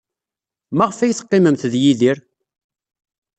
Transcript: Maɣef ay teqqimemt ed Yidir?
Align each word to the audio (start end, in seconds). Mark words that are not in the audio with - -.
Maɣef 0.77 0.97
ay 0.99 1.13
teqqimemt 1.13 1.61
ed 1.67 1.73
Yidir? 1.83 2.17